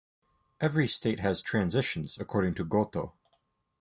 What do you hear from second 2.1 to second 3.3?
according to Goto.